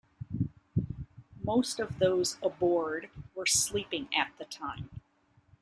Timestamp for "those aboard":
1.99-3.11